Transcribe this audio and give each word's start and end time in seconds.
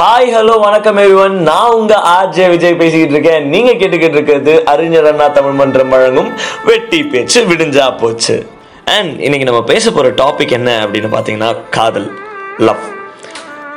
Hi 0.00 0.30
hello 0.36 0.60
வணக்கம் 0.60 0.96
everyone 0.96 1.30
நான் 1.30 1.70
உங்க 1.70 2.02
ஆர்ஜே 2.04 2.48
விஜய் 2.48 2.74
பேசிக்கிட்டு 2.74 3.14
இருக்கேன். 3.14 3.48
நீங்க 3.48 3.72
கேட்டுக்கிட்டு 3.72 4.18
இருக்கிறது 4.18 4.64
அறிஞர் 4.64 5.06
அண்ணா 5.06 5.28
தமிழ் 5.28 5.52
மன்றம் 5.52 5.88
வழங்கும் 5.88 6.30
வெட்டி 6.64 7.02
பேச்சு 7.02 7.44
விடிஞ்சா 7.44 7.98
போச்சு. 7.98 8.46
அண்ட் 8.84 9.20
இன்னைக்கு 9.20 9.44
நம்ம 9.44 9.62
பேச 9.62 9.90
போற 9.90 10.08
டாபிக் 10.08 10.50
என்ன 10.50 10.86
அப்படின்னு 10.86 11.10
பார்த்தீங்கன்னா 11.14 11.56
காதல் 11.70 12.18
லவ் 12.58 12.82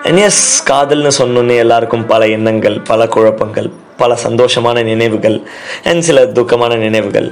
எஸ் 0.04 0.72
காதல்னு 0.72 1.12
சொன்னோன்னே 1.18 1.56
எல்லாருக்கும் 1.56 2.06
பல 2.06 2.28
எண்ணங்கள் 2.28 2.80
பல 2.80 3.08
குழப்பங்கள் 3.08 3.72
பல 3.98 4.18
சந்தோஷமான 4.24 4.84
நினைவுகள் 4.84 5.48
அண்ட் 5.84 6.02
சில 6.02 6.26
துக்கமான 6.26 6.76
நினைவுகள். 6.76 7.32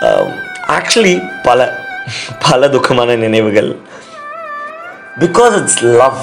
Um, 0.00 0.28
ஆக்சுவலி 0.68 1.28
பல 1.42 1.78
பல 2.50 2.68
துக்கமான 2.68 3.16
நினைவுகள். 3.16 3.76
Because 5.18 5.60
it's 5.60 5.84
love 5.84 6.18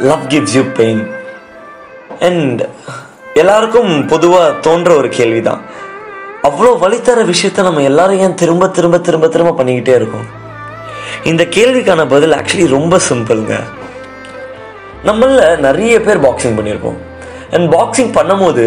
love 0.00 0.26
gives 0.28 0.54
you 0.54 0.62
pain 0.72 1.02
and 2.20 2.60
எல்லாருக்கும் 3.34 4.06
பொதுவாக 4.06 4.52
தோன்ற 4.60 4.94
ஒரு 4.94 5.08
கேள்விதான். 5.08 5.62
அவ்வளோ 6.42 6.70
வழித்தர 6.78 7.24
விஷயத்த 7.24 7.62
நம்ம 7.62 7.82
எல்லாரும் 7.82 8.18
ஏன் 8.18 8.34
திரும்ப 8.34 8.68
திரும்ப 8.68 8.98
திரும்ப 8.98 9.28
திரும்ப 9.28 9.54
பண்ணிக்கிட்டே 9.58 9.94
இருக்கோம்? 9.94 10.26
இந்த 11.24 11.44
கேள்விக்கான 11.50 12.06
பதில் 12.06 12.32
ஆக்சுவலி 12.32 12.66
ரொம்ப 12.68 12.98
சிம்பிளுங்க 13.08 13.56
நம்மள 15.04 15.30
நிறைய 15.58 16.00
பேர் 16.00 16.18
பாக்ஸிங் 16.18 16.56
பண்ணியிருப்போம். 16.58 16.98
அண்ட் 17.50 17.74
பாக்ஸிங் 17.74 18.12
பண்ணும்போது 18.16 18.64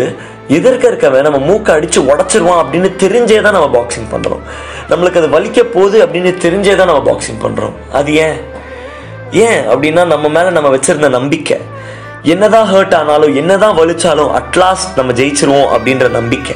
எதிர்க்க 0.47 0.87
இருக்கவன் 0.87 1.21
நம்ம 1.21 1.37
மூக்கை 1.39 1.75
அடித்து 1.75 2.01
உடச்சிருவான் 2.01 2.61
அப்படின்னு 2.63 2.89
தெரிஞ்சே 2.95 3.41
தான் 3.41 3.53
நம்ம 3.53 3.69
பாக்ஸிங் 3.77 4.09
பண்ணுறோம் 4.11 4.43
நம்மளுக்கு 4.89 5.17
அது 5.17 5.29
வலிக்க 5.29 5.63
போகுது 5.63 6.05
அப்படின்னு 6.05 6.31
தெரிஞ்சே 6.37 6.75
தான் 6.75 6.87
நம்ம 6.87 7.11
பாக்ஸிங் 7.11 7.41
பண்ணுறோம் 7.43 7.73
அது 7.91 8.13
ஏன்? 8.15 8.37
ஏன் 9.31 9.61
அப்படின்னா 9.69 10.05
நம்ம 10.05 10.27
மேல 10.27 10.49
நம்ம 10.49 10.69
வச்சிருந்த 10.75 11.09
நம்பிக்கை. 11.09 11.57
என்னதான் 12.21 12.73
ஹர்ட் 12.73 12.95
ஆனாலும் 12.95 13.35
என்னதான் 13.35 13.77
வலிச்சாலும் 13.77 14.31
அட்லாஸ்ட் 14.39 14.95
நம்ம 14.95 15.13
ஜெயிச்சிருவோம் 15.13 15.71
அப்படின்ற 15.75 16.09
நம்பிக்கை. 16.09 16.55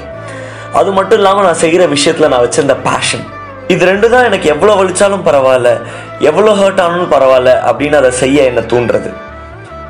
அது 0.74 0.92
மட்டும் 0.92 1.18
இல்லாமல் 1.18 1.44
நான் 1.44 1.62
செய்கிற 1.64 1.86
விஷயத்துல 1.88 2.28
நான் 2.28 2.46
வச்சிருந்த 2.46 2.76
பேஷன் 2.84 3.26
இது 3.68 3.86
ரெண்டு 3.86 4.10
தான் 4.10 4.24
எனக்கு 4.24 4.50
எவ்வளோ 4.50 4.84
வலிச்சாலும் 4.84 5.26
பரவாயில்ல 5.26 5.82
எவ்வளோ 6.20 6.54
ஹர்ட் 6.54 6.82
ஆனாலும் 6.82 7.12
பரவாயில்ல 7.12 7.52
அப்படின்னு 7.70 7.94
அதை 7.94 8.12
செய்ய 8.12 8.44
என்னை 8.44 8.64
தூண்டுறது. 8.64 9.12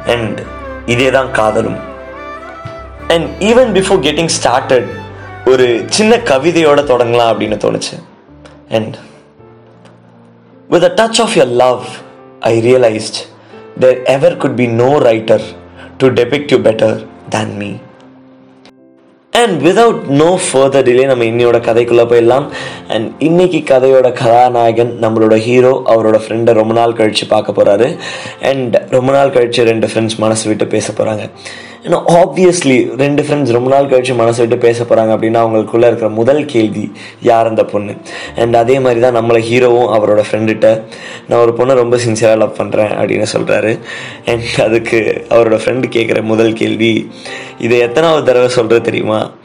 அண்ட் 0.06 0.40
இதே 0.86 1.10
தான் 1.10 1.32
காதலும். 1.32 1.80
And 3.08 3.30
even 3.44 3.72
before 3.78 4.02
getting 4.08 4.34
started 4.40 4.90
ஒரு 5.46 5.84
சின்ன 5.90 6.18
கவிதையோட 6.18 6.80
தொடங்கலாம் 6.92 7.32
அப்படின்னு 7.34 7.58
தோணுச்சு. 7.66 7.96
And 8.70 8.96
with 10.70 10.84
a 10.84 10.94
touch 11.02 11.22
of 11.22 11.36
your 11.36 11.48
love 11.48 11.84
I 12.42 12.62
realized 12.62 13.28
there 13.78 13.98
ever 14.08 14.36
could 14.36 14.56
be 14.56 14.68
no 14.68 15.00
writer 15.00 15.40
to 16.00 16.10
depict 16.10 16.52
you 16.52 16.60
better 16.70 16.92
than 17.36 17.50
me. 17.62 17.72
And 19.34 19.58
without 19.66 20.00
no 20.22 20.40
further 20.46 20.86
delay 20.88 21.04
நம்ம 21.06 21.24
இன்னையோட 21.24 21.58
கதைக்குள்ளே 21.68 22.06
போயிடலாம். 22.12 22.46
அண்ட் 22.88 23.10
இன்னைக்கு 23.20 23.60
கதையோட 23.72 24.08
கதாநாயகன் 24.12 24.92
நம்மளோட 25.02 25.36
ஹீரோ 25.38 25.82
அவரோட 25.86 26.18
ஃப்ரெண்டை 26.24 26.54
ரொம்ப 26.54 26.74
நாள் 26.74 26.94
கழித்து 26.94 27.28
பார்க்க 27.28 27.58
போகிறாரு 27.58 27.88
அண்ட் 28.42 28.76
ரொம்ப 28.90 29.12
நாள் 29.12 29.32
கழித்து 29.32 29.64
ரெண்டு 29.64 29.88
ஃப்ரெண்ட்ஸ் 29.88 30.18
மனசு 30.18 30.48
விட்டு 30.50 30.68
பேச 30.68 30.94
போகிறாங்க 30.94 31.30
ஏன்னா 31.86 31.98
ஆப்வியஸ்லி 32.12 32.96
ரெண்டு 32.98 33.24
ஃப்ரெண்ட்ஸ் 33.24 33.52
ரொம்ப 33.52 33.70
நாள் 33.70 33.88
கழித்து 33.88 34.14
மனசு 34.14 34.42
விட்டு 34.42 34.58
பேச 34.58 34.84
போகிறாங்க 34.84 35.12
அப்படின்னா 35.16 35.42
அவங்களுக்குள்ளே 35.44 35.88
இருக்கிற 35.88 36.10
முதல் 36.10 36.46
கேள்வி 36.46 36.92
யார் 37.22 37.48
அந்த 37.48 37.64
பொண்ணு? 37.64 37.94
அண்ட் 38.36 38.56
அதே 38.56 38.80
மாதிரி 38.80 39.00
தான் 39.00 39.16
நம்மளை 39.16 39.42
ஹீரோவும் 39.50 39.92
அவரோட 39.96 40.24
ஃப்ரெண்டுகிட்ட 40.32 40.84
நான் 41.28 41.40
ஒரு 41.40 41.52
பொண்ணை 41.52 41.74
ரொம்ப 41.74 41.98
சின்சியராக 41.98 42.38
லவ் 42.38 42.60
பண்ணுறேன் 42.60 42.92
அப்படின்னு 43.00 43.28
சொல்கிறாரு 43.34 43.80
அண்ட் 44.26 44.62
அதுக்கு 44.62 45.26
அவரோட 45.30 45.60
ஃப்ரெண்டு 45.66 45.88
கேட்குற 45.92 46.22
முதல் 46.24 46.54
கேள்வி 46.54 47.10
இதை 47.60 47.80
எத்தனாவது 47.80 48.26
தடவை 48.26 48.48
சொல்கிறது 48.48 48.86
தெரியுமா? 48.86 49.38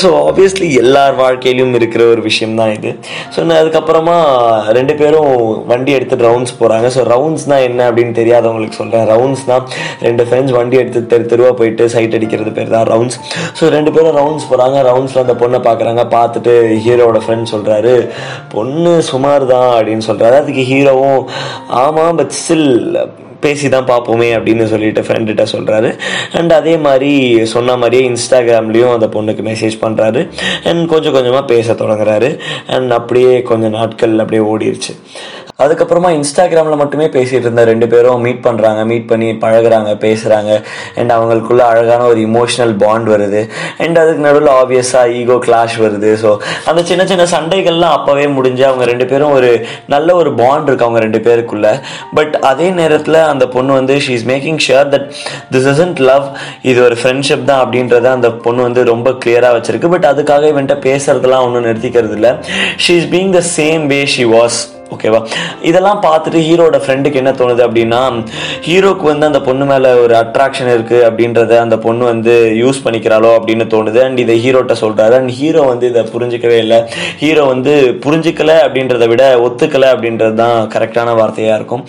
ஸோ 0.00 0.08
ஆப்வியஸ்லி 0.22 0.68
எல்லார் 0.80 1.14
வாழ்க்கையிலும் 1.14 1.74
இருக்கிற 1.74 2.02
ஒரு 2.12 2.22
விஷயம் 2.26 2.54
தான் 2.54 2.72
இது. 2.74 2.90
ஸோ 3.34 3.38
நான் 3.44 3.60
அதுக்கப்புறமா 3.60 4.16
ரெண்டு 4.76 4.94
பேரும் 4.94 5.30
வண்டி 5.66 5.92
எடுத்து 5.92 6.18
ரவுண்ட்ஸ் 6.26 6.56
போகிறாங்க 6.58 6.88
ஸோ 6.96 7.02
ரவுண்ட்ஸ்னால் 7.12 7.64
என்ன 7.68 7.80
அப்படின்னு 7.88 8.14
தெரியாதவங்களுக்கு 8.20 8.80
சொல்கிறேன் 8.80 9.06
ரவுண்ட்ஸ்னால் 9.12 9.64
ரெண்டு 10.00 10.24
ஃப்ரெண்ட்ஸ் 10.28 10.56
வண்டி 10.58 10.78
எடுத்து 10.82 11.06
தெரு 11.06 11.26
தெருவாக 11.26 11.54
போயிட்டு 11.54 11.86
சைட் 11.88 12.16
அடிக்கிறது 12.18 12.52
பேர் 12.52 12.74
தான் 12.76 12.88
ரவுண்ட்ஸ் 12.88 13.18
ஸோ 13.60 13.68
ரெண்டு 13.68 13.92
பேரும் 13.92 14.16
ரவுண்ட்ஸ் 14.16 14.48
போகிறாங்க 14.50 14.82
ரவுண்ட்ஸில் 14.90 15.24
அந்த 15.24 15.36
பொண்ணை 15.42 15.60
பார்க்குறாங்க. 15.60 16.04
பார்த்துட்டு 16.08 16.52
ஹீரோவோட 16.84 17.20
ஃப்ரெண்ட் 17.24 17.52
சொல்கிறாரு 17.52 17.94
பொண்ணு 18.48 18.92
சுமார் 19.10 19.44
தான் 19.46 19.70
அப்படின்னு 19.76 20.06
சொல்கிறாரு 20.08 20.36
அதுக்கு 20.42 20.64
ஹீரோவும் 20.70 21.20
ஆமாம் 21.80 22.18
பட் 22.20 22.34
ஸ்டில் 22.38 22.68
பேசி 23.40 23.68
தான் 23.68 23.84
பார்ப்போமே 23.84 24.28
அப்படின்னு 24.38 24.64
சொல்லிட்டு 24.64 25.00
ஃப்ரெண்டுகிட்ட 25.00 25.46
சொல்கிறாரு 25.52 25.90
அண்ட் 26.32 26.52
அதே 26.52 26.76
மாதிரி 26.76 27.10
சொன்ன 27.44 27.76
மாதிரியே 27.76 28.02
இன்ஸ்டாகிராம்லேயும் 28.08 28.92
அந்த 28.92 29.06
பொண்ணுக்கு 29.06 29.44
மெசேஜ் 29.50 29.76
பண்ணுறாரு 29.80 30.22
அண்ட் 30.64 30.88
கொஞ்சம் 30.88 31.12
கொஞ்சமாக 31.12 31.44
பேச 31.44 31.72
தொடங்குறாரு. 31.72 32.38
அண்ட் 32.66 32.90
அப்படியே 32.90 33.42
கொஞ்சம் 33.42 33.70
நாட்கள் 33.70 34.18
அப்படியே 34.18 34.42
ஓடிடுச்சு 34.52 34.92
அதுக்கப்புறமா 35.62 36.10
இன்ஸ்டாகிராமில் 36.18 36.80
மட்டுமே 36.82 37.06
பேசிகிட்டு 37.16 37.46
இருந்த 37.48 37.64
ரெண்டு 37.70 37.86
பேரும் 37.92 38.22
மீட் 38.26 38.42
பண்ணுறாங்க 38.46 38.80
மீட் 38.90 39.08
பண்ணி 39.12 39.28
பழகுறாங்க 39.44 39.90
பேசுகிறாங்க 40.04 40.50
அண்ட் 40.98 41.12
அவங்களுக்குள்ள 41.16 41.62
அழகான 41.72 42.02
ஒரு 42.12 42.20
இமோஷனல் 42.28 42.74
பாண்ட் 42.82 43.08
வருது. 43.14 43.40
அண்ட் 43.84 43.98
அதுக்கு 44.02 44.22
நடுவில் 44.26 44.50
ஆப்வியஸாக 44.60 45.14
ஈகோ 45.20 45.38
கிளாஷ் 45.46 45.76
வருது. 45.84 46.10
ஸோ 46.22 46.30
அந்த 46.72 46.80
சின்ன 46.90 47.06
சின்ன 47.12 47.26
சண்டைகள்லாம் 47.34 47.96
அப்போவே 47.98 48.26
முடிஞ்சு 48.36 48.64
அவங்க 48.70 48.86
ரெண்டு 48.92 49.08
பேரும் 49.12 49.34
ஒரு 49.38 49.50
நல்ல 49.94 50.14
ஒரு 50.20 50.32
பாண்ட் 50.42 50.68
இருக்கு 50.70 50.86
அவங்க 50.88 51.02
ரெண்டு 51.06 51.22
பேருக்குள்ள. 51.26 51.66
பட் 52.20 52.34
அதே 52.52 52.70
நேரத்தில் 52.80 53.20
அந்த 53.32 53.46
பொண்ணு 53.56 53.78
வந்து 53.80 53.96
she 54.06 54.14
is 54.18 54.28
making 54.32 54.62
sure 54.68 54.88
that 54.94 55.06
this 55.56 55.68
isn't 55.74 56.02
love 56.10 56.26
இது 56.70 56.78
ஒரு 56.88 56.98
ஃப்ரெண்ட்ஷிப் 57.02 57.46
தான் 57.52 57.62
அப்படின்றத 57.66 58.10
அந்த 58.16 58.30
பொண்ணு 58.46 58.66
வந்து 58.68 58.84
ரொம்ப 58.92 59.16
கிளியராக 59.24 59.56
வச்சிருக்கு. 59.58 59.92
பட் 59.96 60.10
அதுக்காக 60.12 60.48
இவன்ட்ட 60.54 60.78
பேசுறதெல்லாம் 60.88 61.46
ஒன்றும் 61.48 61.68
நிறுத்திக்கிறது 61.68 62.18
இல்லை. 62.20 62.34
She 62.86 62.96
is 63.02 63.12
being 63.14 63.32
the 63.38 63.42
same 63.58 63.84
way 63.94 64.02
she 64.16 64.26
was 64.38 64.58
ஓகேவா? 64.94 65.18
இதெல்லாம் 65.68 66.00
பார்த்துட்டு 66.04 66.38
ஹீரோட 66.48 66.76
ஃப்ரெண்டுக்கு 66.84 67.20
என்ன 67.22 67.32
தோணுது 67.40 67.62
அப்படின்னா 67.66 68.00
ஹீரோக்கு 68.66 69.04
வந்து 69.10 69.24
அந்த 69.30 69.40
பொண்ணு 69.48 69.64
மேலே 69.70 69.90
ஒரு 70.04 70.14
அட்ராக்ஷன் 70.20 70.70
இருக்குது 70.74 71.04
அப்படின்றத 71.08 71.52
அந்த 71.64 71.76
பொண்ணு 71.86 72.04
வந்து 72.12 72.34
யூஸ் 72.62 72.80
பண்ணிக்கிறாளோ 72.84 73.30
அப்படின்னு 73.38 73.64
தோணுது. 73.74 74.00
அண்ட் 74.06 74.20
இதை 74.24 74.36
ஹீரோட்ட 74.44 74.74
சொல்கிறாரு 74.82 75.14
அண்ட் 75.18 75.32
ஹீரோ 75.40 75.62
வந்து 75.72 75.86
இதை 75.92 76.02
புரிஞ்சிக்கவே 76.14 76.58
இல்லை. 76.64 76.78
ஹீரோ 77.22 77.44
வந்து 77.52 77.74
புரிஞ்சிக்கலை 78.06 78.56
அப்படின்றத 78.66 79.06
விட 79.12 79.24
ஒத்துக்கலை 79.46 79.90
அப்படின்றது 79.94 80.36
தான் 80.42 80.58
கரெக்டான 80.74 81.14
வார்த்தையாக 81.20 81.58
இருக்கும். 81.60 81.84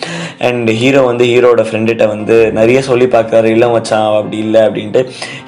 அண்ட் 0.48 0.70
ஹீரோ 0.82 1.02
வந்து 1.10 1.26
ஹீரோட 1.32 1.64
ஃப்ரெண்டுகிட்ட 1.68 2.06
வந்து 2.14 2.36
நிறைய 2.60 2.82
சொல்லி 2.90 3.08
பார்க்குறாரு. 3.16 3.50
இல்லை 3.56 3.70
மச்சான் 3.74 4.06
அப்படி 4.20 4.38
இல்லை 4.46 4.62
அப்படின்ட்டு. 4.68 5.02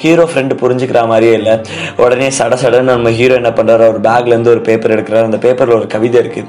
ஹீரோ 0.05 0.27
ஃப்ரெண்டு 0.33 0.57
புரிஞ்சுக்கிற 0.65 1.03
மாதிரியே 1.13 1.37
இல்லை. 1.41 1.57
உடனே 2.05 2.31
சட 2.41 2.55
சடன்னு 2.65 2.93
நம்ம 2.97 3.15
ஹீரோ 3.21 3.37
என்ன 3.43 3.53
பண்ணுறாரு 3.61 3.87
ஒரு 3.93 4.03
பேக்லேருந்து 4.09 4.55
ஒரு 4.57 4.65
பேப்பர் 4.71 4.97
எடுக்கிறாரு. 4.97 5.29
அந்த 5.31 5.41
பேப்பரில் 5.47 5.79
ஒரு 5.81 5.89
கவிதை 5.97 6.19
இருக்குது 6.25 6.49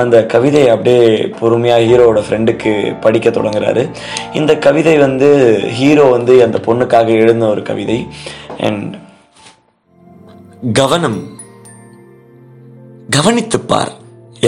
அந்த 0.00 0.16
கவிதையை 0.38 0.68
அப்படியே 0.72 1.04
பொறுமையாக 1.38 1.86
ஹீரோவோட 1.88 2.20
ஃப்ரெண்டுக்கு 2.26 2.72
படிக்க 3.04 3.28
தொடங்குறாரு. 3.30 3.82
இந்த 4.32 4.52
கவிதை 4.66 4.96
வந்து 4.98 5.28
ஹீரோ 5.78 6.04
வந்து 6.16 6.34
அந்த 6.46 6.58
பொண்ணுக்காக 6.66 7.08
எழுதின 7.22 7.48
ஒரு 7.48 7.62
கவிதை. 7.62 7.98
அண்ட் 8.66 8.94
கவனம் 10.80 11.18
கவனித்துப்பார். 13.16 13.92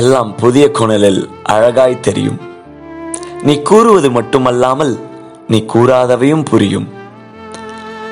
எல்லாம் 0.01 0.31
புதிய 0.37 0.65
கோணலில் 0.71 1.21
அழகாய் 1.55 2.03
தெரியும். 2.07 2.41
நீ 3.43 3.55
கூறுவது 3.71 4.11
மட்டுமல்லாமல் 4.11 4.95
நீ 5.49 5.61
கூறாதவையும் 5.75 6.45
புரியும். 6.45 6.89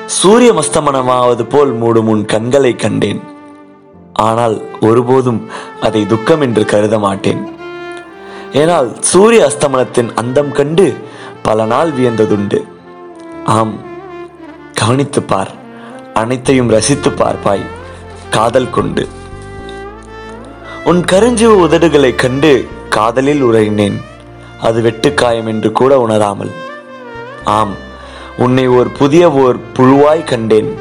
சூரிய 0.05 0.51
மஸ்தமனமாவது 0.53 1.43
போல் 1.53 1.73
மூடும் 1.81 2.11
உன் 2.15 2.25
கண்களை 2.25 2.73
கண்டேன். 2.75 3.21
ஆனால் 4.13 4.57
ஒருபோதும் 4.81 5.41
அதை 5.81 6.01
துக்கம் 6.05 6.41
என்று 6.41 6.65
கருத 6.65 6.99
மாட்டேன். 6.99 7.41
ஏனால் 8.53 8.89
சூரிய 8.99 9.41
அஸ்தமனத்தின் 9.45 10.13
அந்தம் 10.13 10.51
கண்டு 10.51 10.95
பல 11.41 11.65
நாள் 11.65 11.91
வியந்ததுண்டு. 11.91 12.59
ஆம் 13.45 13.73
கவனித்து 14.73 15.21
பார். 15.21 15.51
அனைத்தையும் 16.13 16.69
ரசித்து 16.69 17.09
பார்ப்பாய் 17.09 17.63
காதல் 18.29 18.69
கொண்டு. 18.69 19.07
உன் 20.83 21.01
கருஞ்சிவு 21.03 21.55
உதடுகளை 21.67 22.15
கண்டு 22.15 22.67
காதலில் 22.89 23.43
உரையினேன் 23.43 23.97
அது 24.61 24.81
வெட்டுக்காயம் 24.81 25.45
என்று 25.45 25.71
கூட 25.71 25.99
உணராமல். 25.99 26.51
ஆம் 27.43 27.75
உன்னை 28.37 28.67
ஒரு 28.67 28.89
புதிய 28.89 29.31
ஓர் 29.31 29.57
புழுவாய் 29.73 30.23
கண்டேன். 30.23 30.77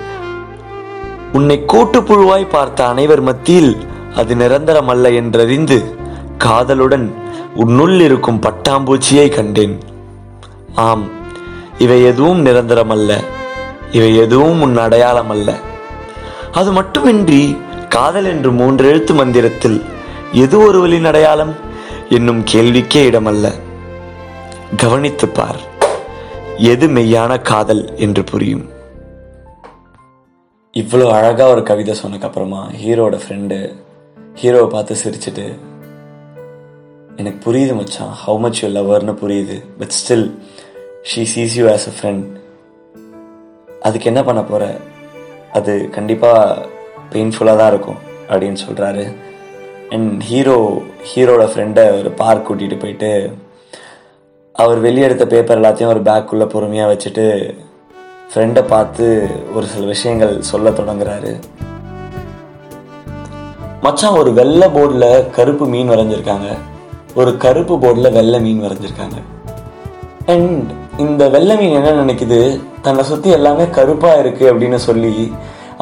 உன்னை 1.32 1.64
கூட்டு 1.64 2.00
புழுவாய் 2.00 2.48
பார்த்த 2.48 2.86
அனைவர் 2.86 3.20
மத்தியில் 3.20 3.76
அது 4.14 4.34
நிரந்தரமல்ல 4.34 5.10
என்றறிந்து 5.20 5.96
காதலுடன் 6.38 7.14
உன்னுள் 7.58 8.00
இருக்கும் 8.00 8.40
பட்டாம்பூச்சியை 8.40 9.28
கண்டேன். 9.28 9.78
ஆம் 10.74 11.08
இவை 11.78 12.04
எதுவும் 12.04 12.44
நிரந்தரமல்ல. 12.46 13.24
இவை 13.92 14.16
எதுவும் 14.16 14.60
உன் 14.60 14.76
அடையாளம் 14.76 15.30
அல்ல 15.30 15.54
அது 16.52 16.72
மட்டுமின்றி 16.72 17.56
காதல் 17.88 18.24
என்று 18.24 18.52
மூன்று 18.52 18.88
எழுத்து 18.88 19.14
மந்திரத்தில் 19.14 19.82
எது 20.32 20.58
ஒருவரின் 20.58 21.04
அடையாளம்? 21.04 21.54
என்னும் 22.10 22.44
கேள்விக்கே 22.44 23.10
இடமல்ல. 23.10 23.52
கவனித்துப் 24.76 25.34
பார் 25.34 25.60
எது 26.56 26.88
மெய்யான 26.88 27.42
காதல் 27.42 27.96
என்று 27.96 28.24
புரியும். 28.24 28.68
இவ்வளோ 30.72 31.10
அழகாக 31.10 31.50
ஒரு 31.50 31.62
கவிதை 31.62 31.96
சொன்னதுக்கப்புறமா 32.02 32.60
ஹீரோட 32.84 33.20
ஃப்ரெண்டு 33.28 33.74
ஹீரோவை 34.42 34.68
பார்த்து 34.68 34.96
சிரிச்சிட்டு 35.04 35.58
எனக்கு 37.20 37.40
புரியுது 37.46 37.74
மச்சான். 37.76 38.12
ஹவு 38.24 38.38
மச் 38.38 38.62
யூ 38.62 38.68
லவர்னு 38.68 39.14
புரியுது. 39.22 39.56
But 39.78 39.94
still 40.00 40.26
she 41.10 41.22
sees 41.32 41.56
you 41.58 41.64
as 41.68 41.86
a 41.90 41.92
friend 41.98 42.26
அதுக்கு 43.80 44.06
என்ன 44.06 44.24
பண்ண 44.24 44.40
போகிற 44.42 44.76
அது 45.52 45.88
கண்டிப்பாக 45.90 46.66
பெயின்ஃபுல்லாக 47.12 47.56
தான் 47.56 47.72
இருக்கும் 47.72 47.98
அப்படின்னு 48.28 48.56
சொல்கிறாரு 48.66 49.04
அண்ட் 49.90 50.22
ஹீரோ 50.22 50.56
ஹீரோட 51.10 51.44
ஃப்ரெண்டை 51.52 51.98
ஒரு 51.98 52.10
பார்க் 52.10 52.46
கூட்டிகிட்டு 52.48 52.78
போயிட்டு 52.78 53.10
அவர் 54.52 54.82
வெளியெடுத்த 54.82 55.26
பேப்பர் 55.26 55.60
எல்லாத்தையும் 55.60 55.92
ஒரு 55.94 56.02
பேக்குள்ளே 56.02 56.48
பொறுமையாக 56.48 56.94
வச்சுட்டு 56.94 57.26
ஃப்ரெண்டை 58.30 58.66
பார்த்து 58.66 59.06
ஒரு 59.54 59.66
சில 59.66 59.86
விஷயங்கள் 59.86 60.42
சொல்ல 60.42 60.70
தொடங்குறாரு. 60.70 61.38
மச்சான் 63.80 64.18
ஒரு 64.18 64.32
வெள்ளை 64.32 64.68
போர்டில் 64.68 65.30
கருப்பு 65.30 65.66
மீன் 65.66 65.90
வரைஞ்சிருக்காங்க. 65.90 66.48
ஒரு 67.18 67.30
கருப்பு 67.44 67.74
போர்டில் 67.82 68.14
வெள்ளை 68.16 68.38
மீன் 68.44 68.64
வரைஞ்சிருக்காங்க. 68.64 69.18
அண்ட் 70.32 70.68
இந்த 71.04 71.22
வெள்ளை 71.34 71.54
மீன் 71.60 71.76
என்ன 71.78 71.90
நினைக்குது? 72.02 72.40
தன்னை 72.84 73.02
சுற்றி 73.10 73.28
எல்லாமே 73.36 73.64
கருப்பாக 73.78 74.20
இருக்குது 74.22 74.50
அப்படின்னு 74.50 74.78
சொல்லி 74.88 75.12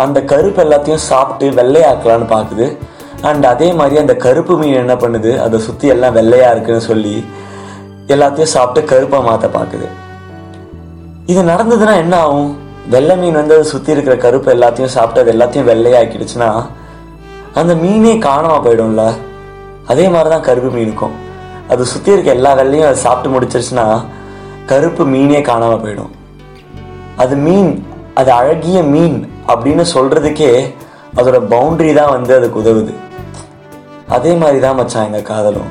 அந்த 0.04 0.18
கருப்பு 0.32 0.60
எல்லாத்தையும் 0.64 1.04
சாப்பிட்டு 1.10 1.46
வெள்ளையாக்கலான்னு 1.58 2.28
பார்க்குது 2.34 2.66
அண்ட் 3.28 3.44
அதே 3.52 3.68
மாதிரி 3.80 3.96
அந்த 4.04 4.14
கருப்பு 4.24 4.54
மீன் 4.60 4.80
என்ன 4.84 4.94
பண்ணுது? 5.02 5.32
அதை 5.44 5.58
சுற்றி 5.66 5.86
எல்லாம் 5.94 6.16
வெள்ளையாக 6.18 6.54
இருக்குன்னு 6.54 6.88
சொல்லி 6.90 7.14
எல்லாத்தையும் 8.14 8.54
சாப்பிட்டு 8.56 8.90
கருப்பாக 8.92 9.26
மாற்ற 9.28 9.46
பார்க்குது 9.58 9.88
இது 11.32 11.40
நடந்ததுன்னா 11.52 11.94
என்ன 12.04 12.16
ஆகும்? 12.24 12.50
வெள்ளை 12.94 13.14
மீன் 13.20 13.38
வந்து 13.40 13.56
அதை 13.58 13.66
சுற்றி 13.74 13.94
இருக்கிற 13.94 14.16
கருப்பு 14.24 14.48
எல்லாத்தையும் 14.56 14.94
சாப்பிட்டு 14.96 15.22
அது 15.22 15.32
எல்லாத்தையும் 15.36 15.70
வெள்ளையாக்கிடுச்சுன்னா 15.72 16.50
அந்த 17.60 17.72
மீனே 17.84 18.16
காணாமல் 18.28 18.64
போயிடும்ல. 18.66 19.04
அதே 19.92 20.04
மாதிரி 20.12 20.28
தான் 20.32 20.44
கருப்பு 20.46 20.70
மீனுக்கும். 20.76 21.14
அது 21.72 21.82
சுற்றி 21.92 22.10
இருக்க 22.14 22.30
எல்லா 22.38 22.50
வெள்ளையும் 22.60 22.88
அது 22.90 22.98
சாப்பிட்டு 23.06 23.32
முடிச்சிருச்சுன்னா 23.34 23.86
கருப்பு 24.70 25.02
மீனே 25.14 25.40
காணாமல் 25.48 25.82
போயிடும். 25.82 26.12
அது 27.22 27.34
மீன் 27.46 27.70
அது 28.20 28.30
அழகிய 28.40 28.78
மீன் 28.94 29.18
அப்படின்னு 29.52 29.84
சொல்கிறதுக்கே 29.94 30.52
அதோட 31.18 31.38
பவுண்ட்ரி 31.52 31.90
தான் 31.98 32.14
வந்து 32.16 32.32
அதுக்கு 32.38 32.60
உதவுது. 32.62 32.94
அதே 34.16 34.32
மாதிரி 34.40 34.58
தான் 34.64 34.78
மச்சான் 34.80 35.06
எங்கள் 35.08 35.28
காதலும். 35.30 35.70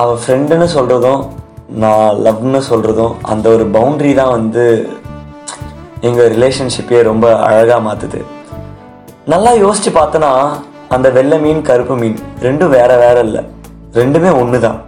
அவள் 0.00 0.20
ஃப்ரெண்டுன்னு 0.22 0.68
சொல்கிறதும் 0.76 1.22
நான் 1.82 2.20
லவ்னு 2.26 2.60
சொல்கிறதும் 2.70 3.14
அந்த 3.32 3.46
ஒரு 3.54 3.64
பவுண்ட்ரி 3.76 4.12
தான் 4.20 4.34
வந்து 4.38 4.64
எங்கள் 6.08 6.30
ரிலேஷன்ஷிப்பே 6.34 7.00
ரொம்ப 7.10 7.26
அழகாக 7.48 7.80
மாற்றுது 7.88 8.20
நல்லா 9.32 9.52
யோசித்து 9.64 9.90
பார்த்தனா 9.98 10.30
அந்த 10.94 11.08
வெள்ளை 11.18 11.38
மீன் 11.44 11.66
கருப்பு 11.68 11.94
மீன் 12.00 12.18
ரெண்டும் 12.46 12.74
வேற 12.78 12.90
வேற 13.04 13.18
இல்லை. 13.28 13.42
ரெண்டுமே 13.94 14.36
ஒன்று 14.36 14.60
தான் 14.60 14.78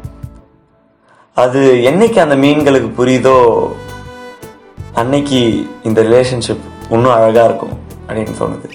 அது 1.36 1.82
என்னைக்கு 1.82 2.18
அந்த 2.18 2.36
மீன்களுக்கு 2.36 2.90
புரியுதோ 2.98 3.36
அன்னைக்கு 4.94 5.40
இந்த 5.84 6.02
ரிலேஷன்ஷிப் 6.02 6.64
இன்னும் 6.90 7.12
அழகா 7.12 7.44
இருக்கும் 7.44 7.74
அப்படின்னு 8.08 8.34
தோணுது. 8.40 8.68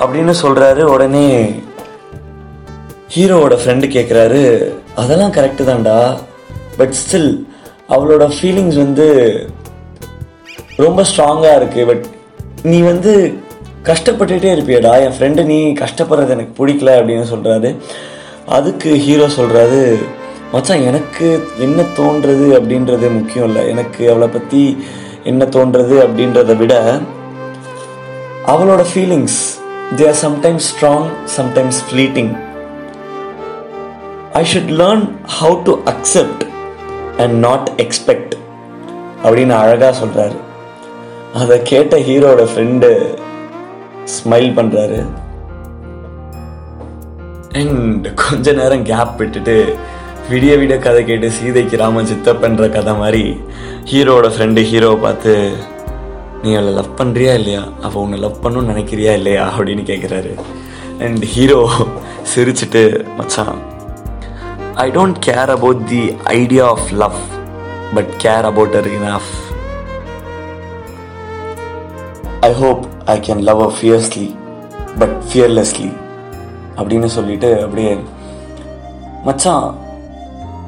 அப்படின்னு 0.00 0.34
சொல்றாரு 0.42 0.82
உடனே 0.84 1.24
ஹீரோவோட 3.14 3.54
ஃப்ரெண்டு 3.54 3.86
கேட்குறாரு 3.86 4.42
அதெல்லாம் 4.94 5.32
கரெக்டு 5.32 5.64
தான்டா 5.64 5.96
பட் 6.76 6.90
ஸ்டில் 6.90 7.30
அவளோட 7.88 8.28
ஃபீலிங்ஸ் 8.28 8.76
வந்து 8.76 9.06
ரொம்ப 10.76 11.02
ஸ்ட்ராங்காக 11.02 11.58
இருக்குது 11.60 11.86
பட் 11.86 12.04
நீ 12.62 12.82
வந்து 12.82 13.12
கஷ்டப்பட்டுகிட்டே 13.84 14.52
இருப்பியடா 14.52 14.92
என் 15.00 15.16
ஃப்ரெண்டு 15.18 15.44
நீ 15.44 15.72
கஷ்டப்படுறது 15.72 16.30
எனக்கு 16.30 16.64
பிடிக்கல 16.64 16.96
அப்படின்னு 16.98 17.22
சொல்கிறாரு 17.22 17.70
அதுக்கு 18.50 18.94
ஹீரோ 18.96 19.26
சொல்கிறாரு 19.36 19.82
மச்சான் 20.52 20.82
எனக்கு 20.82 21.26
என்ன 21.58 21.82
தோன்றது 21.96 22.46
அப்படின்றது 22.58 23.10
முக்கியம் 23.10 23.46
இல்லை. 23.46 23.68
எனக்கு 23.68 24.10
அவளை 24.10 24.28
பற்றி 24.28 24.62
என்ன 25.24 25.44
தோன்றது 25.44 25.96
அப்படின்றத 26.02 26.56
விட 26.56 26.74
அவளோட 28.46 28.84
feelings 28.92 29.38
they 29.96 30.06
are 30.08 30.18
sometimes 30.22 30.66
strong 30.70 31.06
sometimes 31.36 31.80
fleeting 31.88 32.32
I 34.32 34.44
should 34.54 34.72
learn 34.80 35.04
how 35.40 35.62
to 35.62 35.78
accept 35.84 36.44
and 37.16 37.32
not 37.38 37.70
expect 37.76 38.34
அப்படின்னு 39.24 39.54
அழகாக 39.54 39.94
சொல்கிறாரு 40.00 40.38
அதை 41.34 41.62
கேட்ட 41.62 41.96
ஹீரோட 41.98 42.44
ஃப்ரெண்டு 42.44 42.88
ஸ்மைல் 44.14 44.50
பண்ணுறாரு 44.54 45.00
அண்ட் 47.50 48.14
கொஞ்ச 48.14 48.52
நேரம் 48.52 48.82
கேப் 48.82 49.16
விட்டுட்டு 49.16 49.54
விடிய 50.30 50.56
விடிய 50.56 50.78
கதை 50.78 51.04
கேட்டு 51.04 51.30
சீதைக்கு 51.30 51.76
ராம 51.76 52.02
சித்தப்பன்ற 52.02 52.68
கதை 52.70 52.92
மாதிரி 52.94 53.24
ஹீரோவோட 53.84 54.26
ஃப்ரெண்டு 54.28 54.60
ஹீரோவை 54.62 55.00
பார்த்து 55.00 55.32
நீ 56.42 56.54
அவளை 56.54 56.72
லவ் 56.72 56.98
பண்ணுறியா 56.98 57.34
இல்லையா? 57.34 57.62
அவள் 57.82 58.02
உன்னை 58.02 58.18
லவ் 58.18 58.40
பண்ணணும்னு 58.42 58.72
நினைக்கிறியா 58.72 59.12
இல்லையா? 59.12 59.52
அப்படின்னு 59.56 59.82
கேட்குறாரு 59.82 60.32
அண்ட் 60.98 61.24
ஹீரோ 61.24 61.58
சிரிச்சுட்டு 62.34 62.82
மச்சான் 63.16 63.58
I 64.74 64.90
don't 64.90 65.18
care 65.26 65.50
about 65.50 65.86
the 65.88 66.02
idea 66.24 66.66
of 66.66 66.92
love 66.92 67.18
but 67.94 68.12
care 68.22 68.42
about 68.42 68.76
our 68.76 68.86
enough 68.92 69.30
I 72.40 72.52
hope 72.52 72.84
I 73.06 73.18
can 73.18 73.42
love 73.42 73.62
a 73.62 73.72
fiercely 73.80 74.28
but 74.98 75.16
fearlessly 75.32 75.90
அப்படின்னு 76.80 77.04
சொல்லிட்டு 77.04 77.62
அப்படியே 77.62 78.00
மச்சான் 79.24 79.74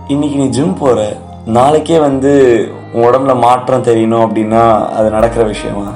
இன்னைக்கு 0.09 0.39
நீ 0.39 0.47
ஜிம் 0.49 0.75
போற? 0.75 1.17
நாளைக்கே 1.47 1.99
வந்து 1.99 2.33
உன் 2.93 3.05
உடம்புல 3.05 3.39
மாற்றம் 3.39 3.83
தெரியணும் 3.83 4.25
அப்படின்னா 4.27 4.87
அது 4.89 5.11
நடக்கிற 5.11 5.45
விஷயமா? 5.45 5.87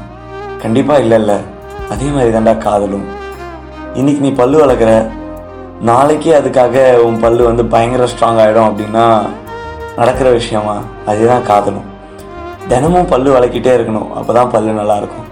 கண்டிப்பா 0.62 0.94
இல்லைல்ல. 0.96 1.34
அதே 1.90 2.06
மாதிரி 2.06 2.36
தாண்டா 2.36 2.58
காதலும். 2.58 3.04
இன்னைக்கு 3.94 4.20
நீ 4.20 4.32
பல்லு 4.32 4.66
வளர்க்குற 4.66 5.10
நாளைக்கே 5.80 6.32
அதுக்காக 6.32 6.96
உன் 6.96 7.20
பல்லு 7.20 7.44
வந்து 7.44 7.64
பயங்கர 7.64 8.04
ஸ்ட்ராங் 8.04 8.40
ஆகிடும் 8.44 8.69
அப்படின்னா 8.70 9.04
நடக்கிற 9.96 10.30
விஷயமா? 10.30 10.76
அதுதான் 11.06 11.42
காதலும். 11.42 11.86
தினமும் 12.69 13.06
பல்லு 13.06 13.38
வளர்க்கிட்டே 13.38 13.74
இருக்கணும். 13.79 14.12
அப்போ 14.12 14.32
தான் 14.32 14.50
பல்லு 14.50 14.72
நல்லா 14.72 14.96
இருக்கும். 14.96 15.26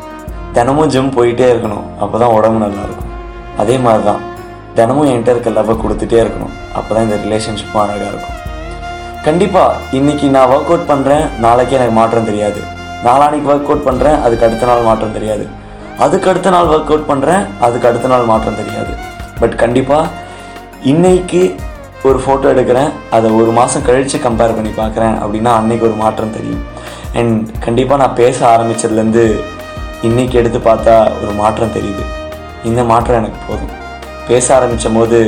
தினமும் 0.53 0.87
ஜிம் 0.87 1.15
போயிட்டே 1.17 1.49
இருக்கணும். 1.55 1.87
அப்போ 2.01 2.19
தான் 2.19 2.31
உடம்பு 2.31 2.59
நல்லா 2.59 2.83
இருக்கும். 2.83 3.11
அதே 3.59 3.77
மாதிரி 3.79 4.05
தான் 4.05 4.23
தினமும் 4.79 5.09
என்கிட்ட 5.11 5.35
இருக்க 5.35 5.51
லவ்வை 5.57 5.75
கொடுத்துட்டே 5.83 6.19
இருக்கணும். 6.23 6.55
அப்போ 6.79 6.91
தான் 6.95 7.05
இந்த 7.07 7.19
ரிலேஷன்ஷிப்பும் 7.25 7.83
அழகாக 7.83 8.09
இருக்கும். 8.13 8.39
கண்டிப்பாக 9.27 9.77
இன்னைக்கு 9.99 10.27
நான் 10.37 10.51
ஒர்க் 10.55 10.71
அவுட் 10.73 10.89
பண்ணுறேன் 10.93 11.25
நாளைக்கே 11.45 11.77
எனக்கு 11.79 11.95
மாற்றம் 11.99 12.29
தெரியாது. 12.31 12.61
நாளானிக்கு 13.07 13.51
ஒர்க் 13.53 13.71
அவுட் 13.71 13.87
பண்ணுறேன் 13.89 14.19
அதுக்கு 14.25 14.47
அடுத்த 14.49 14.67
நாள் 14.71 14.89
மாற்றம் 14.89 15.15
தெரியாது. 15.19 15.45
அதுக்கு 16.05 16.29
அடுத்த 16.33 16.51
நாள் 16.55 16.71
ஒர்க் 16.75 16.91
அவுட் 16.93 17.09
பண்ணுறேன் 17.11 17.43
அதுக்கு 17.67 17.89
அடுத்த 17.91 18.09
நாள் 18.13 18.31
மாற்றம் 18.33 18.59
தெரியாது. 18.63 18.93
பட் 19.41 19.55
கண்டிப்பாக 19.63 20.11
இன்னைக்கு 20.93 21.43
ஒரு 22.09 22.19
ஃபோட்டோ 22.25 22.47
எடுக்கிறேன் 22.55 22.91
அதை 23.17 23.29
ஒரு 23.41 23.51
மாதம் 23.59 23.87
கழித்து 23.87 24.19
கம்பேர் 24.27 24.57
பண்ணி 24.57 24.73
பார்க்குறேன் 24.81 25.15
அப்படின்னா 25.23 25.53
அன்னைக்கு 25.61 25.87
ஒரு 25.91 25.97
மாற்றம் 26.03 26.35
தெரியும். 26.39 26.65
அண்ட் 27.21 27.39
கண்டிப்பாக 27.67 28.01
நான் 28.03 28.19
பேச 28.23 28.39
ஆரம்பிச்சதுலேருந்து 28.55 29.25
இன்றைக்கி 30.09 30.37
எடுத்து 30.43 30.61
பார்த்தா 30.69 30.97
ஒரு 31.23 31.33
மாற்றம் 31.43 31.75
தெரியுது. 31.79 32.05
இந்த 32.71 32.81
மாற்றம் 32.93 33.21
எனக்கு 33.23 33.41
போதும். 33.49 33.73
பேச 34.29 34.47
ஆரம்பித்த 34.57 34.89
போது 34.89 35.19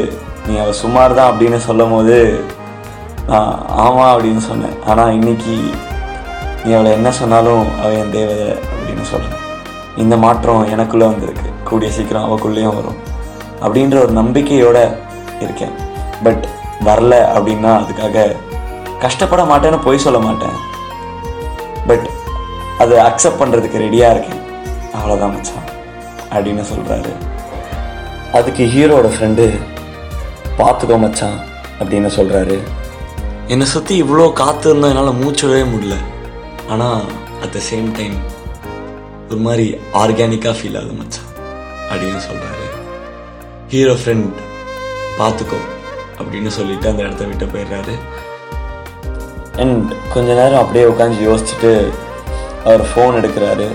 நீ 0.46 0.54
அவள் 0.62 0.78
சுமார் 0.82 1.14
தான் 1.18 1.30
அப்படின்னு 1.32 1.58
சொல்லும் 1.66 1.92
போது 1.94 2.16
நான் 3.30 3.50
ஆமாம் 3.84 4.12
அப்படின்னு 4.14 4.42
சொன்னேன். 4.50 4.76
ஆனால் 4.90 5.12
இன்னைக்கு 5.18 5.54
நீ 6.64 6.70
அவளை 6.72 6.92
என்ன 6.98 7.10
சொன்னாலும் 7.18 7.64
அவள் 7.82 7.98
என் 8.02 8.14
தேவதை 8.16 8.46
அப்படின்னு 8.70 9.04
சொல்கிறேன் 9.12 9.42
இந்த 10.02 10.14
மாற்றம் 10.24 10.70
எனக்குள்ளே 10.74 11.06
வந்திருக்கு. 11.12 11.50
கூடிய 11.68 11.90
சீக்கிரம் 11.96 12.26
அவக்குள்ளேயும் 12.28 12.76
வரும். 12.78 12.98
அப்படின்ற 13.64 13.96
ஒரு 14.04 14.12
நம்பிக்கையோடு 14.20 14.84
இருக்கேன். 15.44 15.74
பட் 16.24 16.44
வரல 16.88 17.14
அப்படின்னா 17.36 17.70
அதுக்காக 17.82 18.26
கஷ்டப்பட 19.04 19.42
மாட்டேன்னு 19.52 19.84
பொய் 19.86 20.04
சொல்ல 20.06 20.18
மாட்டேன். 20.18 20.56
பட் 21.86 22.06
அதை 22.82 22.96
அக்செப்ட் 23.08 23.40
பண்ணுறதுக்கு 23.40 23.82
ரெடியாக 23.86 24.14
இருக்கேன். 24.16 24.42
அவ்வளோதான் 24.96 25.34
மச்சான். 25.36 25.66
அப்படின்னு 26.34 26.64
சொல்கிறாரு 26.72 27.12
அதுக்கு 28.36 28.64
ஹீரோட 28.74 29.06
ஃப்ரெண்டு 29.14 29.44
பார்த்துக்கோ 30.58 30.96
மச்சான் 31.04 31.38
அப்படின்னு 31.80 32.10
சொல்கிறாரு 32.16 32.56
என்னை 33.52 33.66
சுற்றி 33.72 33.94
இவ்வளோ 34.02 34.24
காற்று 34.40 34.68
இருந்தால் 34.70 34.92
என்னால் 34.92 35.18
மூச்சவே 35.22 35.60
முடியல. 35.72 35.96
ஆனால் 36.72 37.02
அட் 37.44 37.54
த 37.56 37.60
சேம் 37.70 37.88
டைம் 37.98 38.16
ஒரு 39.28 39.40
மாதிரி 39.46 39.66
ஆர்கானிக்காக 40.02 40.54
ஃபீல் 40.58 40.78
ஆகுது 40.80 40.96
மச்சான் 41.00 41.30
அப்படின்னு 41.90 42.20
சொல்கிறாரு 42.28 42.66
ஹீரோ 43.72 43.94
ஃப்ரெண்ட் 44.00 44.28
பார்த்துக்கோ 45.20 45.60
அப்படின்னு 46.18 46.52
சொல்லிட்டு 46.58 46.90
அந்த 46.92 47.02
இடத்த 47.06 47.24
விட்டு 47.30 47.46
போயிடுறாரு. 47.54 47.94
அண்ட் 49.62 49.90
கொஞ்ச 50.14 50.28
நேரம் 50.40 50.62
அப்படியே 50.62 50.86
உட்காந்து 50.92 51.26
யோசிச்சுட்டு 51.28 51.72
அவர் 52.64 52.84
ஃபோன் 52.90 53.18
எடுக்கிறாரு. 53.20 53.68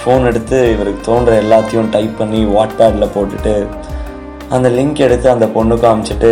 ஃபோன் 0.00 0.24
எடுத்து 0.28 0.58
இவருக்கு 0.74 1.00
தோன்ற 1.08 1.32
எல்லாத்தையும் 1.42 1.90
டைப் 1.94 2.14
பண்ணி 2.20 2.40
வாட்பேடில் 2.54 3.12
போட்டுட்டு 3.16 3.54
அந்த 4.56 4.68
லிங்க் 4.76 5.02
எடுத்து 5.06 5.26
அந்த 5.30 5.46
பொண்ணுக்கு 5.54 5.84
காமிச்சிட்டு 5.84 6.30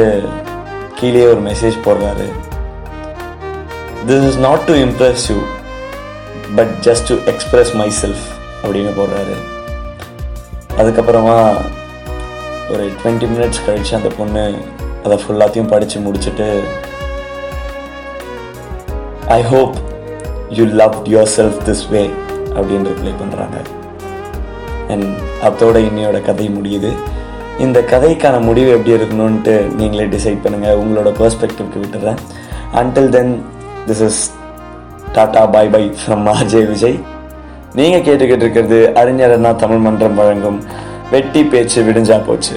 கீழே 0.99 1.23
ஒரு 1.33 1.41
மெசேஜ் 1.43 1.77
போடுறாரு. 1.85 2.27
This 4.09 4.27
is 4.29 4.39
not 4.45 4.65
to 4.69 4.75
impress 4.85 5.25
you 5.31 5.39
but 6.57 6.73
just 6.87 7.09
to 7.11 7.17
express 7.33 7.73
myself 8.01 8.25
அப்படின்னு 8.63 8.93
போடுறாரு. 8.99 9.37
அதுக்கப்புறமா 10.81 11.37
ஒரு 12.73 12.85
டுவெண்ட்டி 13.01 13.29
மினிட்ஸ் 13.35 13.65
கழித்து 13.67 13.97
அந்த 13.97 14.11
பொண்ணு 14.19 14.45
அதை 15.05 15.17
ஃபுல்லாத்தையும் 15.23 15.71
படித்து 15.73 16.01
முடிச்சுட்டு 16.07 16.49
I 19.39 19.41
hope 19.53 19.77
you 20.59 20.65
love 20.83 20.97
yourself 21.37 21.59
this 21.69 21.85
way 21.95 22.03
அப்படின்னு 22.59 22.93
ரிப்ளை 22.93 23.15
பண்ணுறாங்க 23.23 23.59
அண்ட் 24.93 25.09
அதோட 25.49 25.79
இன்னையோட 25.89 26.21
கதை 26.29 26.49
முடியுது. 26.59 26.93
இந்த 27.65 27.79
கதைக்கான 27.93 28.37
முடிவு 28.49 28.71
எப்படி 28.75 28.93
இருக்கணும்ன்ட்டு 28.97 29.55
நீங்களே 29.79 30.05
டிசைட் 30.15 30.43
பண்ணுங்கள் 30.45 30.79
உங்களோட 30.83 31.09
பர்ஸ்பெக்டிவ்க்கு 31.19 31.83
விட்டுறேன். 31.83 32.21
Until 32.81 33.11
then 33.17 33.33
this 33.89 34.03
is 34.09 34.21
tata 35.17 35.43
bye 35.55 35.73
bye 35.75 35.83
from 36.01 36.27
Ajay 36.35 36.69
Vijay 36.73 36.99
நீங்கள் 37.79 38.05
கேட்டுக்கிட்டு 38.07 38.45
இருக்கிறது 38.47 38.79
அறிஞர் 39.01 39.35
அண்ணா 39.37 39.51
தமிழ் 39.63 39.83
மன்றம் 39.87 40.19
வழங்கும் 40.21 40.61
வெட்டி 41.15 41.43
பேச்சு 41.53 41.81
விடிஞ்சா 41.89 42.19
போச்சு. 42.29 42.57